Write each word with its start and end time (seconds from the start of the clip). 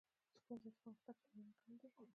ښوونځی 0.43 0.59
د 0.73 0.75
پرمختګ 0.77 1.15
لومړنی 1.31 1.75
ګام 1.81 1.93
دی. 1.97 2.07